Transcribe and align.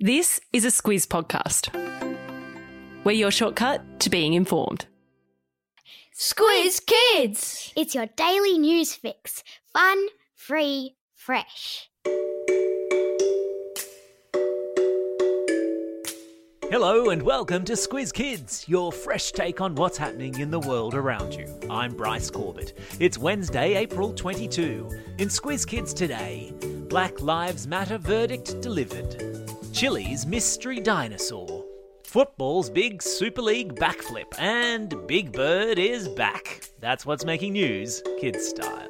This 0.00 0.40
is 0.52 0.64
a 0.64 0.68
Squiz 0.68 1.08
podcast. 1.08 1.74
We're 3.02 3.10
your 3.10 3.32
shortcut 3.32 3.98
to 3.98 4.10
being 4.10 4.34
informed. 4.34 4.86
Squiz 6.16 6.80
Kids! 6.86 7.72
It's 7.74 7.96
your 7.96 8.06
daily 8.06 8.58
news 8.58 8.94
fix. 8.94 9.42
Fun, 9.72 10.06
free, 10.36 10.94
fresh. 11.16 11.90
Hello 16.70 17.10
and 17.10 17.20
welcome 17.20 17.64
to 17.64 17.72
Squiz 17.72 18.14
Kids, 18.14 18.64
your 18.68 18.92
fresh 18.92 19.32
take 19.32 19.60
on 19.60 19.74
what's 19.74 19.98
happening 19.98 20.38
in 20.38 20.52
the 20.52 20.60
world 20.60 20.94
around 20.94 21.34
you. 21.34 21.52
I'm 21.68 21.96
Bryce 21.96 22.30
Corbett. 22.30 22.78
It's 23.00 23.18
Wednesday, 23.18 23.74
April 23.74 24.12
22. 24.12 24.88
In 25.18 25.26
Squiz 25.26 25.66
Kids 25.66 25.92
today, 25.92 26.52
Black 26.88 27.20
Lives 27.20 27.66
Matter 27.66 27.98
verdict 27.98 28.60
delivered. 28.60 29.47
Chile's 29.78 30.26
mystery 30.26 30.80
dinosaur. 30.80 31.64
Football's 32.02 32.68
big 32.68 33.00
Super 33.00 33.42
League 33.42 33.76
backflip, 33.76 34.36
and 34.36 35.06
Big 35.06 35.30
Bird 35.30 35.78
is 35.78 36.08
back. 36.08 36.68
That's 36.80 37.06
what's 37.06 37.24
making 37.24 37.52
news, 37.52 38.02
kids 38.18 38.48
style. 38.48 38.88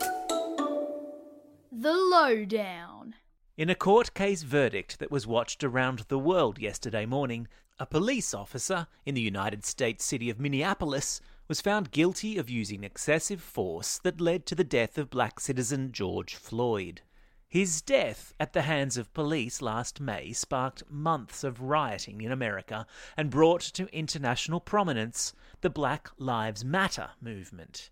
The 1.70 1.92
Lowdown. 1.92 3.16
In 3.58 3.68
a 3.68 3.74
court 3.74 4.14
case 4.14 4.42
verdict 4.44 4.98
that 4.98 5.10
was 5.10 5.26
watched 5.26 5.62
around 5.62 6.06
the 6.08 6.18
world 6.18 6.58
yesterday 6.58 7.04
morning, 7.04 7.48
a 7.78 7.84
police 7.84 8.32
officer 8.32 8.86
in 9.04 9.14
the 9.14 9.20
United 9.20 9.66
States 9.66 10.06
city 10.06 10.30
of 10.30 10.40
Minneapolis 10.40 11.20
was 11.48 11.60
found 11.60 11.90
guilty 11.90 12.38
of 12.38 12.48
using 12.48 12.82
excessive 12.82 13.42
force 13.42 13.98
that 14.04 14.22
led 14.22 14.46
to 14.46 14.54
the 14.54 14.64
death 14.64 14.96
of 14.96 15.10
black 15.10 15.38
citizen 15.38 15.92
George 15.92 16.34
Floyd. 16.34 17.02
His 17.50 17.80
death 17.80 18.34
at 18.38 18.52
the 18.52 18.60
hands 18.60 18.98
of 18.98 19.14
police 19.14 19.62
last 19.62 20.00
May 20.00 20.34
sparked 20.34 20.82
months 20.90 21.42
of 21.42 21.62
rioting 21.62 22.20
in 22.20 22.30
America 22.30 22.86
and 23.16 23.30
brought 23.30 23.62
to 23.62 23.88
international 23.90 24.60
prominence 24.60 25.32
the 25.62 25.70
Black 25.70 26.10
Lives 26.18 26.62
Matter 26.62 27.12
movement. 27.22 27.88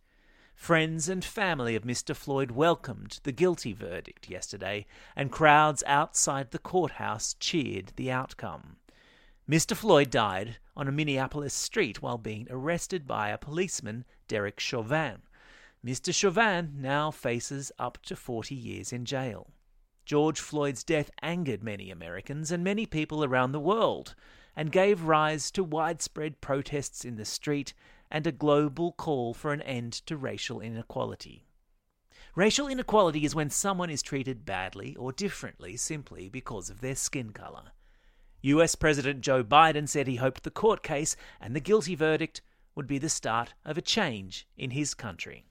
Friends 0.55 1.09
and 1.09 1.25
family 1.25 1.75
of 1.75 1.85
Mr. 1.85 2.15
Floyd 2.15 2.51
welcomed 2.51 3.21
the 3.23 3.33
guilty 3.33 3.73
verdict 3.73 4.29
yesterday, 4.29 4.85
and 5.17 5.33
crowds 5.33 5.83
outside 5.87 6.51
the 6.51 6.59
courthouse 6.59 7.35
cheered 7.41 7.93
the 7.97 8.11
outcome. 8.11 8.77
Mr. 9.49 9.75
Floyd 9.75 10.11
died 10.11 10.59
on 10.77 10.87
a 10.87 10.93
Minneapolis 10.93 11.55
street 11.55 12.03
while 12.03 12.19
being 12.19 12.47
arrested 12.51 13.07
by 13.07 13.31
a 13.31 13.39
policeman, 13.39 14.05
Derek 14.29 14.61
Chauvin. 14.61 15.23
Mr. 15.85 16.13
Chauvin 16.13 16.75
now 16.77 17.11
faces 17.13 17.71
up 17.79 17.99
to 18.03 18.17
40 18.17 18.55
years 18.55 18.93
in 18.93 19.05
jail. 19.05 19.53
George 20.07 20.39
Floyd's 20.39 20.85
death 20.85 21.11
angered 21.21 21.65
many 21.65 21.91
Americans 21.91 22.53
and 22.53 22.63
many 22.63 22.87
people 22.87 23.25
around 23.25 23.51
the 23.51 23.61
world, 23.61 24.15
and 24.55 24.71
gave 24.71 25.03
rise 25.03 25.51
to 25.51 25.65
widespread 25.65 26.41
protests 26.41 27.05
in 27.05 27.17
the 27.17 27.25
street 27.25 27.75
and 28.09 28.25
a 28.25 28.33
global 28.33 28.93
call 28.93 29.35
for 29.35 29.53
an 29.53 29.61
end 29.63 29.93
to 29.93 30.17
racial 30.17 30.61
inequality. 30.61 31.45
Racial 32.37 32.69
inequality 32.69 33.25
is 33.25 33.35
when 33.35 33.51
someone 33.51 33.91
is 33.91 34.01
treated 34.01 34.47
badly 34.47 34.95
or 34.95 35.11
differently 35.11 35.77
simply 35.77 36.29
because 36.29 36.71
of 36.71 36.81
their 36.81 36.95
skin 36.95 37.33
colour. 37.33 37.73
US 38.43 38.77
President 38.77 39.23
Joe 39.23 39.43
Biden 39.43 39.89
said 39.89 40.07
he 40.07 40.17
hoped 40.17 40.45
the 40.45 40.51
court 40.53 40.85
case 40.85 41.17
and 41.41 41.57
the 41.57 41.61
guilty 41.61 41.97
verdict 41.97 42.43
would 42.77 42.87
be 42.87 42.99
the 42.99 43.09
start 43.09 43.55
of 43.65 43.77
a 43.77 43.83
change 43.83 44.47
in 44.57 44.71
his 44.71 44.95
country. 44.95 45.47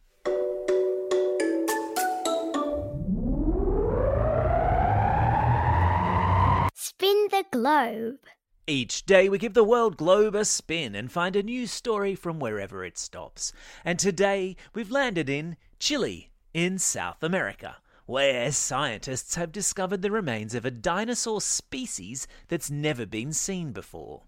The 7.35 7.45
globe. 7.51 8.19
Each 8.65 9.05
day 9.05 9.27
we 9.27 9.37
give 9.37 9.55
the 9.55 9.63
world 9.63 9.97
globe 9.97 10.35
a 10.35 10.45
spin 10.45 10.95
and 10.95 11.11
find 11.11 11.35
a 11.35 11.43
new 11.43 11.67
story 11.67 12.15
from 12.15 12.39
wherever 12.39 12.85
it 12.85 12.97
stops. 12.97 13.51
And 13.83 13.99
today 13.99 14.55
we've 14.73 14.89
landed 14.89 15.29
in 15.29 15.57
Chile, 15.77 16.31
in 16.53 16.79
South 16.79 17.21
America, 17.21 17.75
where 18.05 18.53
scientists 18.53 19.35
have 19.35 19.51
discovered 19.51 20.01
the 20.01 20.11
remains 20.11 20.55
of 20.55 20.63
a 20.63 20.71
dinosaur 20.71 21.41
species 21.41 22.25
that's 22.47 22.71
never 22.71 23.05
been 23.05 23.33
seen 23.33 23.73
before. 23.73 24.23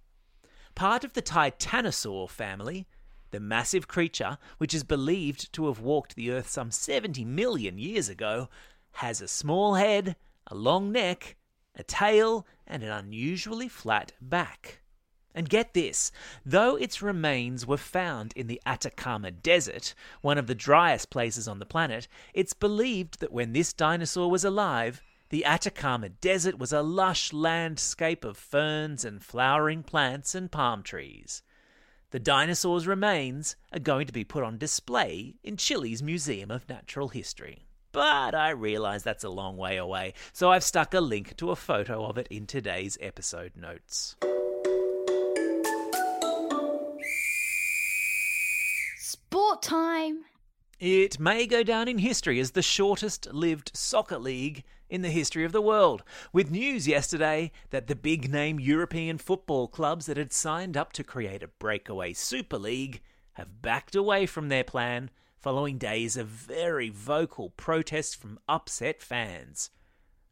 Part 0.75 1.05
of 1.05 1.13
the 1.13 1.21
Titanosaur 1.21 2.29
family, 2.29 2.87
the 3.31 3.39
massive 3.39 3.87
creature 3.87 4.37
which 4.57 4.73
is 4.73 4.83
believed 4.83 5.53
to 5.53 5.67
have 5.67 5.79
walked 5.79 6.15
the 6.15 6.31
earth 6.31 6.49
some 6.49 6.71
70 6.71 7.23
million 7.23 7.77
years 7.77 8.09
ago, 8.09 8.49
has 8.91 9.21
a 9.21 9.29
small 9.29 9.75
head, 9.75 10.17
a 10.47 10.55
long 10.55 10.91
neck, 10.91 11.37
a 11.73 11.83
tail, 11.83 12.45
and 12.67 12.83
an 12.83 12.89
unusually 12.89 13.67
flat 13.67 14.13
back. 14.21 14.81
And 15.33 15.49
get 15.49 15.73
this 15.73 16.11
though 16.45 16.75
its 16.75 17.01
remains 17.01 17.65
were 17.65 17.77
found 17.77 18.33
in 18.35 18.47
the 18.47 18.61
Atacama 18.65 19.31
Desert, 19.31 19.93
one 20.21 20.37
of 20.37 20.47
the 20.47 20.55
driest 20.55 21.09
places 21.09 21.47
on 21.47 21.59
the 21.59 21.65
planet, 21.65 22.07
it's 22.33 22.53
believed 22.53 23.19
that 23.19 23.31
when 23.31 23.53
this 23.53 23.71
dinosaur 23.71 24.31
was 24.31 24.43
alive, 24.43 25.01
the 25.29 25.45
Atacama 25.45 26.09
Desert 26.09 26.57
was 26.57 26.71
a 26.71 26.81
lush 26.81 27.33
landscape 27.33 28.23
of 28.23 28.37
ferns 28.37 29.05
and 29.05 29.23
flowering 29.23 29.83
plants 29.83 30.33
and 30.33 30.51
palm 30.51 30.81
trees. 30.81 31.43
The 32.11 32.19
dinosaur's 32.19 32.87
remains 32.87 33.57
are 33.73 33.79
going 33.79 34.07
to 34.07 34.13
be 34.13 34.23
put 34.23 34.43
on 34.43 34.57
display 34.57 35.35
in 35.43 35.57
Chile's 35.57 36.01
Museum 36.01 36.49
of 36.49 36.67
Natural 36.69 37.09
History. 37.09 37.66
But 37.97 38.35
I 38.35 38.51
realise 38.51 39.01
that's 39.01 39.23
a 39.23 39.29
long 39.29 39.57
way 39.57 39.77
away, 39.77 40.13
so 40.31 40.51
I've 40.51 40.63
stuck 40.63 40.93
a 40.93 41.01
link 41.01 41.35
to 41.37 41.49
a 41.49 41.55
photo 41.55 42.05
of 42.05 42.19
it 42.19 42.27
in 42.29 42.45
today's 42.45 42.95
episode 43.01 43.53
notes. 43.55 44.15
Sport 48.99 49.63
time. 49.63 50.25
It 50.79 51.19
may 51.19 51.47
go 51.47 51.63
down 51.63 51.87
in 51.87 51.97
history 51.97 52.39
as 52.39 52.51
the 52.51 52.61
shortest 52.61 53.33
lived 53.33 53.71
soccer 53.73 54.19
league 54.19 54.63
in 54.91 55.01
the 55.01 55.09
history 55.09 55.43
of 55.43 55.51
the 55.51 55.59
world, 55.59 56.03
with 56.31 56.51
news 56.51 56.87
yesterday 56.87 57.51
that 57.71 57.87
the 57.87 57.95
big 57.95 58.31
name 58.31 58.59
European 58.59 59.17
football 59.17 59.67
clubs 59.67 60.05
that 60.05 60.17
had 60.17 60.31
signed 60.31 60.77
up 60.77 60.93
to 60.93 61.03
create 61.03 61.41
a 61.41 61.47
breakaway 61.47 62.13
Super 62.13 62.59
League 62.59 63.01
have 63.33 63.63
backed 63.63 63.95
away 63.95 64.27
from 64.27 64.49
their 64.49 64.63
plan 64.63 65.09
following 65.39 65.77
days 65.77 66.17
of 66.17 66.27
very 66.27 66.89
vocal 66.89 67.51
protests 67.51 68.15
from 68.15 68.39
upset 68.47 69.01
fans. 69.01 69.69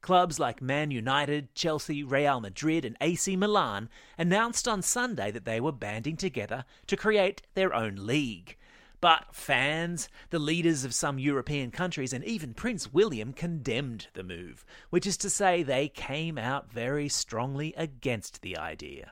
Clubs 0.02 0.40
like 0.40 0.62
Man 0.62 0.92
United, 0.92 1.56
Chelsea, 1.56 2.04
Real 2.04 2.40
Madrid, 2.40 2.86
and 2.86 2.96
AC 3.02 3.36
Milan 3.36 3.90
announced 4.18 4.68
on 4.68 4.82
Sunday 4.82 5.32
that 5.32 5.46
they 5.46 5.60
were 5.60 5.72
banding 5.72 6.16
together 6.16 6.66
to 6.88 6.96
create 6.96 7.42
their 7.56 7.74
own 7.74 7.96
league. 7.96 8.56
But 9.02 9.34
fans, 9.34 10.10
the 10.30 10.40
leaders 10.40 10.86
of 10.86 10.94
some 10.94 11.20
European 11.20 11.72
countries, 11.72 12.14
and 12.14 12.24
even 12.24 12.54
Prince 12.54 12.94
William 12.94 13.34
condemned 13.34 14.08
the 14.14 14.24
move, 14.24 14.66
which 14.90 15.08
is 15.08 15.18
to 15.18 15.30
say 15.30 15.64
they 15.64 15.88
came 15.88 16.38
out 16.38 16.72
very 16.72 17.10
strongly 17.10 17.74
against 17.76 18.42
the 18.42 18.58
idea. 18.58 19.12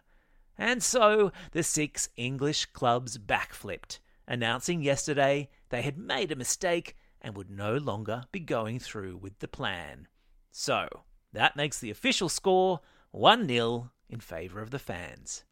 And 0.58 0.84
so 0.84 1.32
the 1.52 1.64
six 1.64 2.10
English 2.16 2.68
clubs 2.68 3.18
backflipped, 3.18 4.00
announcing 4.28 4.82
yesterday 4.82 5.50
they 5.70 5.82
had 5.82 5.98
made 5.98 6.32
a 6.32 6.36
mistake 6.36 6.96
and 7.22 7.36
would 7.36 7.50
no 7.50 7.78
longer 7.78 8.26
be 8.32 8.40
going 8.40 8.80
through 8.80 9.18
with 9.18 9.40
the 9.40 9.48
plan. 9.48 10.08
So, 10.52 10.88
that 11.32 11.56
makes 11.56 11.80
the 11.80 11.90
official 11.90 12.30
score 12.30 12.82
1 13.12 13.48
0 13.48 13.92
in 14.10 14.20
favour 14.20 14.62
of 14.62 14.72
the 14.72 14.80
fans. 14.80 15.44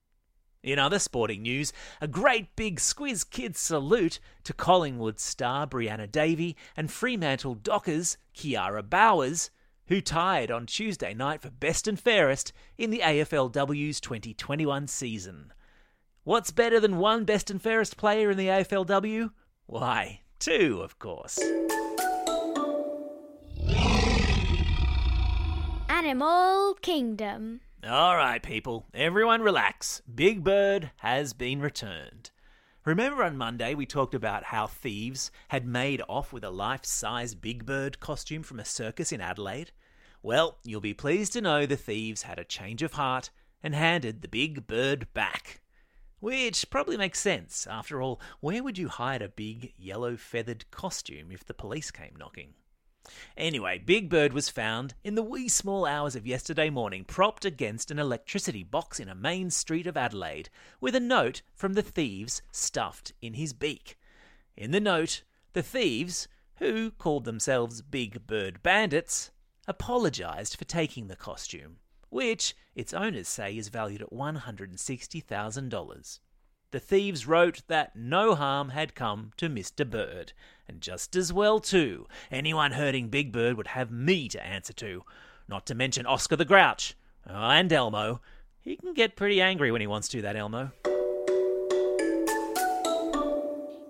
In 0.63 0.77
other 0.77 0.99
sporting 0.99 1.41
news, 1.41 1.73
a 1.99 2.07
great 2.07 2.55
big 2.55 2.79
Squiz 2.79 3.27
Kids 3.27 3.59
salute 3.59 4.19
to 4.43 4.53
Collingwood 4.53 5.19
star 5.19 5.65
Brianna 5.65 6.11
Davey 6.11 6.55
and 6.77 6.91
Fremantle 6.91 7.55
Dockers 7.55 8.17
Kiara 8.35 8.87
Bowers, 8.87 9.49
who 9.87 10.01
tied 10.01 10.51
on 10.51 10.67
Tuesday 10.67 11.15
night 11.15 11.41
for 11.41 11.49
best 11.49 11.87
and 11.87 11.99
fairest 11.99 12.53
in 12.77 12.91
the 12.91 12.99
AFLW's 12.99 13.99
2021 13.99 14.87
season. 14.87 15.51
What's 16.23 16.51
better 16.51 16.79
than 16.79 16.97
one 16.97 17.25
best 17.25 17.49
and 17.49 17.59
fairest 17.59 17.97
player 17.97 18.29
in 18.29 18.37
the 18.37 18.45
AFLW? 18.45 19.31
Why, 19.65 20.21
two, 20.37 20.79
of 20.83 20.99
course. 20.99 21.39
Animal 25.89 26.75
Kingdom. 26.83 27.61
All 27.83 28.15
right, 28.15 28.43
people, 28.43 28.85
everyone 28.93 29.41
relax. 29.41 30.03
Big 30.13 30.43
Bird 30.43 30.91
has 30.97 31.33
been 31.33 31.59
returned. 31.59 32.29
Remember 32.85 33.23
on 33.23 33.35
Monday 33.35 33.73
we 33.73 33.87
talked 33.87 34.13
about 34.13 34.43
how 34.43 34.67
thieves 34.67 35.31
had 35.47 35.65
made 35.65 36.03
off 36.07 36.31
with 36.31 36.43
a 36.43 36.51
life 36.51 36.85
size 36.85 37.33
Big 37.33 37.65
Bird 37.65 37.99
costume 37.99 38.43
from 38.43 38.59
a 38.59 38.65
circus 38.65 39.11
in 39.11 39.21
Adelaide? 39.21 39.71
Well, 40.21 40.59
you'll 40.63 40.81
be 40.81 40.93
pleased 40.93 41.33
to 41.33 41.41
know 41.41 41.65
the 41.65 41.75
thieves 41.75 42.21
had 42.21 42.37
a 42.37 42.43
change 42.43 42.83
of 42.83 42.93
heart 42.93 43.31
and 43.63 43.73
handed 43.73 44.21
the 44.21 44.27
Big 44.27 44.67
Bird 44.67 45.11
back. 45.15 45.61
Which 46.21 46.69
probably 46.69 46.97
makes 46.97 47.19
sense. 47.19 47.65
After 47.65 47.99
all, 47.99 48.21
where 48.41 48.63
would 48.63 48.77
you 48.77 48.89
hide 48.89 49.23
a 49.23 49.27
big 49.27 49.73
yellow 49.75 50.15
feathered 50.15 50.69
costume 50.69 51.31
if 51.31 51.43
the 51.43 51.55
police 51.55 51.89
came 51.89 52.15
knocking? 52.15 52.53
Anyway, 53.35 53.79
Big 53.79 54.07
Bird 54.07 54.31
was 54.31 54.47
found 54.47 54.93
in 55.03 55.15
the 55.15 55.23
wee 55.23 55.49
small 55.49 55.83
hours 55.83 56.15
of 56.15 56.27
yesterday 56.27 56.69
morning, 56.69 57.03
propped 57.03 57.43
against 57.43 57.89
an 57.89 57.97
electricity 57.97 58.63
box 58.63 58.99
in 58.99 59.09
a 59.09 59.15
main 59.15 59.49
street 59.49 59.87
of 59.87 59.97
Adelaide, 59.97 60.51
with 60.79 60.95
a 60.95 60.99
note 60.99 61.41
from 61.55 61.73
the 61.73 61.81
thieves 61.81 62.43
stuffed 62.51 63.13
in 63.19 63.33
his 63.33 63.51
beak. 63.51 63.97
In 64.55 64.69
the 64.69 64.79
note, 64.79 65.23
the 65.53 65.63
thieves, 65.63 66.27
who 66.57 66.91
called 66.91 67.25
themselves 67.25 67.81
Big 67.81 68.27
Bird 68.27 68.61
Bandits, 68.61 69.31
apologised 69.67 70.55
for 70.55 70.65
taking 70.65 71.07
the 71.07 71.15
costume, 71.15 71.77
which 72.11 72.55
its 72.75 72.93
owners 72.93 73.27
say 73.27 73.57
is 73.57 73.69
valued 73.69 74.03
at 74.03 74.11
$160,000. 74.11 76.19
The 76.69 76.79
thieves 76.79 77.27
wrote 77.27 77.63
that 77.67 77.95
no 77.95 78.35
harm 78.35 78.69
had 78.69 78.95
come 78.95 79.31
to 79.37 79.49
Mr. 79.49 79.89
Bird, 79.89 80.33
and 80.67 80.79
just 80.79 81.15
as 81.15 81.33
well 81.33 81.59
too. 81.59 82.05
Anyone 82.29 82.73
hurting 82.73 83.09
Big 83.09 83.31
Bird 83.31 83.57
would 83.57 83.67
have 83.67 83.91
me 83.91 84.27
to 84.29 84.45
answer 84.45 84.73
to, 84.73 85.03
not 85.47 85.65
to 85.65 85.75
mention 85.75 86.05
Oscar 86.05 86.35
the 86.35 86.45
Grouch. 86.45 86.95
Oh, 87.27 87.33
and 87.33 87.73
Elmo. 87.73 88.21
He 88.61 88.77
can 88.77 88.93
get 88.93 89.15
pretty 89.15 89.41
angry 89.41 89.71
when 89.71 89.81
he 89.81 89.87
wants 89.87 90.07
to, 90.09 90.21
that 90.21 90.35
Elmo. 90.35 90.71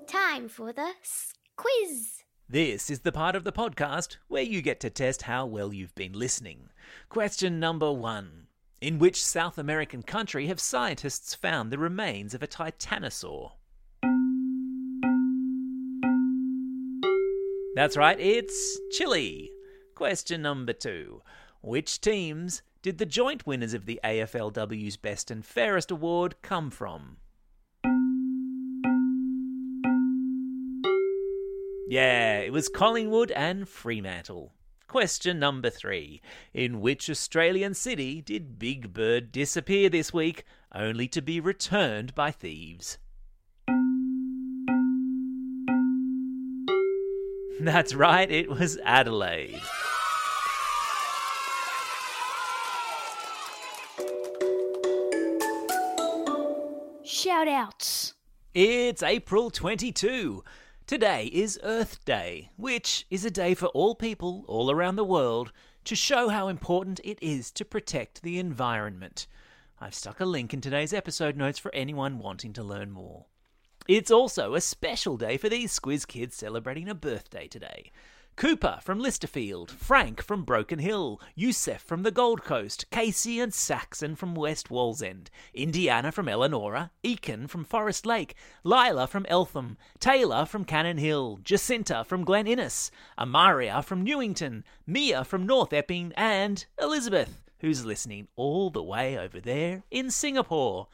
Time 0.07 0.47
for 0.47 0.73
the 0.73 0.93
quiz. 1.55 2.23
This 2.49 2.89
is 2.89 3.01
the 3.01 3.11
part 3.11 3.35
of 3.35 3.43
the 3.43 3.51
podcast 3.51 4.17
where 4.27 4.41
you 4.41 4.61
get 4.61 4.79
to 4.79 4.89
test 4.89 5.23
how 5.23 5.45
well 5.45 5.71
you've 5.71 5.95
been 5.95 6.13
listening. 6.13 6.69
Question 7.09 7.59
number 7.59 7.91
one 7.91 8.47
In 8.79 8.99
which 8.99 9.23
South 9.23 9.57
American 9.57 10.03
country 10.03 10.47
have 10.47 10.59
scientists 10.59 11.35
found 11.35 11.71
the 11.71 11.77
remains 11.77 12.33
of 12.33 12.43
a 12.43 12.47
titanosaur? 12.47 13.51
That's 17.75 17.95
right, 17.95 18.19
it's 18.19 18.79
Chile. 18.91 19.51
Question 19.95 20.41
number 20.41 20.73
two 20.73 21.21
Which 21.61 22.01
teams 22.01 22.61
did 22.81 22.97
the 22.97 23.05
joint 23.05 23.45
winners 23.45 23.73
of 23.73 23.85
the 23.85 23.99
AFLW's 24.03 24.97
Best 24.97 25.31
and 25.31 25.45
Fairest 25.45 25.91
Award 25.91 26.35
come 26.41 26.69
from? 26.69 27.17
Yeah, 31.87 32.39
it 32.39 32.53
was 32.53 32.69
Collingwood 32.69 33.31
and 33.31 33.67
Fremantle. 33.67 34.53
Question 34.91 35.39
number 35.39 35.69
three. 35.69 36.21
In 36.53 36.81
which 36.81 37.09
Australian 37.09 37.73
city 37.73 38.21
did 38.21 38.59
Big 38.59 38.91
Bird 38.91 39.31
disappear 39.31 39.87
this 39.87 40.13
week, 40.13 40.43
only 40.75 41.07
to 41.07 41.21
be 41.21 41.39
returned 41.39 42.13
by 42.13 42.31
thieves? 42.31 42.97
That's 47.61 47.95
right, 47.95 48.29
it 48.29 48.49
was 48.49 48.77
Adelaide. 48.83 49.61
Shout 57.05 57.47
outs. 57.47 58.13
It's 58.53 59.01
April 59.01 59.51
22. 59.51 60.43
Today 60.91 61.29
is 61.31 61.57
Earth 61.63 62.03
Day, 62.03 62.49
which 62.57 63.05
is 63.09 63.23
a 63.23 63.31
day 63.31 63.53
for 63.53 63.67
all 63.67 63.95
people 63.95 64.43
all 64.49 64.69
around 64.69 64.97
the 64.97 65.05
world 65.05 65.53
to 65.85 65.95
show 65.95 66.27
how 66.27 66.49
important 66.49 66.99
it 67.05 67.17
is 67.21 67.49
to 67.51 67.63
protect 67.63 68.23
the 68.23 68.37
environment. 68.37 69.25
I've 69.79 69.95
stuck 69.95 70.19
a 70.19 70.25
link 70.25 70.53
in 70.53 70.59
today's 70.59 70.91
episode 70.91 71.37
notes 71.37 71.57
for 71.57 71.73
anyone 71.73 72.19
wanting 72.19 72.51
to 72.51 72.61
learn 72.61 72.91
more. 72.91 73.27
It's 73.87 74.11
also 74.11 74.53
a 74.53 74.59
special 74.59 75.15
day 75.15 75.37
for 75.37 75.47
these 75.47 75.79
Squiz 75.79 76.05
kids 76.05 76.35
celebrating 76.35 76.89
a 76.89 76.93
birthday 76.93 77.47
today. 77.47 77.89
Cooper 78.41 78.79
from 78.81 78.99
Lysterfield, 78.99 79.69
Frank 79.69 80.19
from 80.19 80.43
Broken 80.43 80.79
Hill, 80.79 81.21
Yusef 81.35 81.79
from 81.83 82.01
the 82.01 82.09
Gold 82.09 82.43
Coast, 82.43 82.89
Casey 82.89 83.39
and 83.39 83.53
Saxon 83.53 84.15
from 84.15 84.33
West 84.33 84.69
Wallsend, 84.69 85.27
Indiana 85.53 86.11
from 86.11 86.25
Elanora, 86.25 86.89
Eakin 87.03 87.47
from 87.47 87.63
Forest 87.63 88.03
Lake, 88.07 88.33
Lila 88.63 89.05
from 89.05 89.27
Eltham, 89.29 89.77
Taylor 89.99 90.45
from 90.45 90.65
Cannon 90.65 90.97
Hill, 90.97 91.37
Jacinta 91.43 92.03
from 92.03 92.23
Glen 92.23 92.47
Innes, 92.47 92.89
Amaria 93.15 93.83
from 93.83 94.03
Newington, 94.03 94.63
Mia 94.87 95.23
from 95.23 95.45
North 95.45 95.71
Epping, 95.71 96.11
and 96.17 96.65
Elizabeth, 96.81 97.43
who's 97.59 97.85
listening 97.85 98.27
all 98.35 98.71
the 98.71 98.81
way 98.81 99.19
over 99.19 99.39
there 99.39 99.83
in 99.91 100.09
Singapore. 100.09 100.87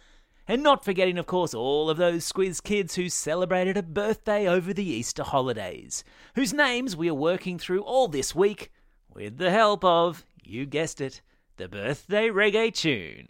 And 0.50 0.64
not 0.64 0.86
forgetting, 0.86 1.18
of 1.18 1.26
course, 1.26 1.54
all 1.54 1.90
of 1.90 1.98
those 1.98 2.32
Squiz 2.32 2.64
kids 2.64 2.96
who 2.96 3.10
celebrated 3.10 3.76
a 3.76 3.84
birthday 3.84 4.48
over 4.48 4.74
the 4.74 4.86
Easter 4.86 5.24
holidays, 5.24 6.06
whose 6.36 6.54
names 6.54 6.96
we 6.96 7.10
are 7.10 7.14
working 7.14 7.60
through 7.60 7.82
all 7.82 8.08
this 8.08 8.34
week 8.34 8.72
with 9.14 9.40
the 9.40 9.52
help 9.52 9.84
of, 9.84 10.26
you 10.42 10.66
guessed 10.66 11.02
it, 11.02 11.22
the 11.58 11.68
birthday 11.68 12.30
reggae 12.30 12.74
tune. 12.74 13.28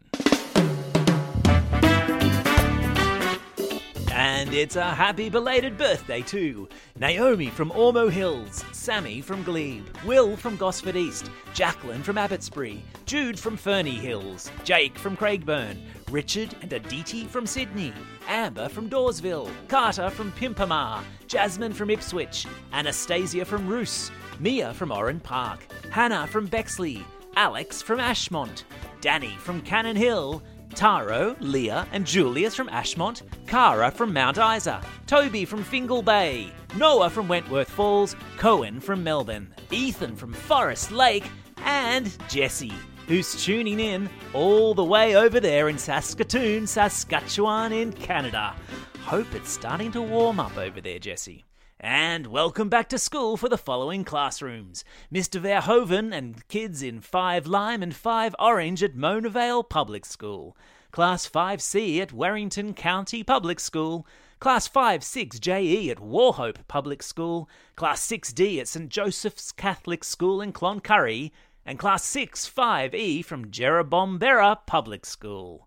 And 4.17 4.51
it's 4.51 4.75
a 4.75 4.95
happy 4.95 5.29
belated 5.29 5.77
birthday 5.77 6.23
too. 6.23 6.67
Naomi 6.99 7.51
from 7.51 7.69
Ormeau 7.69 8.09
Hills, 8.09 8.65
Sammy 8.71 9.21
from 9.21 9.43
Glebe, 9.43 9.85
Will 10.07 10.35
from 10.35 10.57
Gosford 10.57 10.95
East, 10.95 11.29
Jacqueline 11.53 12.01
from 12.01 12.15
Abbotsbury, 12.15 12.81
Jude 13.05 13.39
from 13.39 13.55
Ferny 13.55 13.91
Hills, 13.91 14.49
Jake 14.63 14.97
from 14.97 15.15
Craigburn, 15.15 15.77
Richard 16.09 16.55
and 16.63 16.73
Aditi 16.73 17.25
from 17.25 17.45
Sydney, 17.45 17.93
Amber 18.27 18.67
from 18.69 18.89
Dawesville, 18.89 19.51
Carter 19.67 20.09
from 20.09 20.31
Pimpama, 20.31 21.03
Jasmine 21.27 21.73
from 21.73 21.91
Ipswich, 21.91 22.47
Anastasia 22.73 23.45
from 23.45 23.67
Roos, 23.67 24.09
Mia 24.39 24.73
from 24.73 24.91
Oran 24.91 25.19
Park, 25.19 25.67
Hannah 25.91 26.25
from 26.25 26.47
Bexley, 26.47 27.05
Alex 27.35 27.83
from 27.83 27.99
Ashmont, 27.99 28.63
Danny 28.99 29.35
from 29.37 29.61
Cannon 29.61 29.95
Hill, 29.95 30.41
Taro, 30.75 31.35
Leah, 31.39 31.87
and 31.91 32.05
Julius 32.05 32.55
from 32.55 32.67
Ashmont, 32.67 33.23
Cara 33.47 33.91
from 33.91 34.13
Mount 34.13 34.37
Isa, 34.37 34.81
Toby 35.05 35.45
from 35.45 35.63
Fingal 35.63 36.01
Bay, 36.01 36.51
Noah 36.75 37.09
from 37.09 37.27
Wentworth 37.27 37.69
Falls, 37.69 38.15
Cohen 38.37 38.79
from 38.79 39.03
Melbourne, 39.03 39.53
Ethan 39.71 40.15
from 40.15 40.33
Forest 40.33 40.91
Lake, 40.91 41.29
and 41.65 42.15
Jesse, 42.29 42.73
who's 43.07 43.43
tuning 43.43 43.79
in 43.79 44.09
all 44.33 44.73
the 44.73 44.83
way 44.83 45.15
over 45.15 45.39
there 45.39 45.69
in 45.69 45.77
Saskatoon, 45.77 46.67
Saskatchewan, 46.67 47.71
in 47.71 47.91
Canada. 47.93 48.55
Hope 49.01 49.33
it's 49.33 49.49
starting 49.49 49.91
to 49.93 50.01
warm 50.01 50.39
up 50.39 50.57
over 50.57 50.81
there, 50.81 50.99
Jesse. 50.99 51.45
And 51.79 52.25
welcome 52.25 52.69
back 52.69 52.89
to 52.89 52.97
school 52.97 53.37
for 53.37 53.49
the 53.49 53.57
following 53.57 54.03
classrooms 54.03 54.83
Mr. 55.13 55.39
Verhoeven 55.39 56.11
and 56.11 56.47
kids 56.47 56.81
in 56.81 57.01
5 57.01 57.45
Lime 57.45 57.83
and 57.83 57.95
5 57.95 58.35
Orange 58.39 58.81
at 58.81 58.95
Mona 58.95 59.29
Vale 59.29 59.63
Public 59.63 60.03
School, 60.03 60.57
Class 60.89 61.29
5C 61.29 61.99
at 61.99 62.11
Warrington 62.11 62.73
County 62.73 63.23
Public 63.23 63.59
School, 63.59 64.07
Class 64.39 64.65
5 64.65 65.01
6JE 65.01 65.89
at 65.89 65.99
Wauchope 65.99 66.67
Public 66.67 67.03
School, 67.03 67.47
Class 67.75 68.07
6D 68.07 68.59
at 68.59 68.67
St. 68.67 68.89
Joseph's 68.89 69.51
Catholic 69.51 70.03
School 70.03 70.41
in 70.41 70.53
Cloncurry, 70.53 71.29
and 71.63 71.77
Class 71.77 72.03
6 72.05 72.49
5E 72.49 73.23
from 73.23 73.51
Jerrabomberra 73.51 74.65
Public 74.65 75.05
School. 75.05 75.66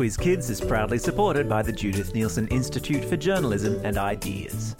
Squiz 0.00 0.18
Kids 0.18 0.48
is 0.48 0.62
proudly 0.62 0.96
supported 0.96 1.46
by 1.46 1.60
the 1.60 1.70
Judith 1.70 2.14
Neilson 2.14 2.50
Institute 2.50 3.04
for 3.04 3.18
Journalism 3.18 3.78
and 3.84 3.98
Ideas. 3.98 4.74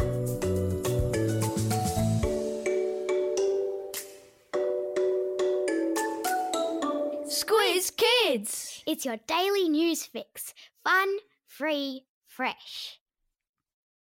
Squiz 7.29 7.93
Kids. 7.95 8.83
It's 8.87 9.05
your 9.05 9.19
daily 9.27 9.69
news 9.69 10.07
fix. 10.07 10.55
Fun, 10.85 11.19
free, 11.47 12.07
fresh. 12.27 13.00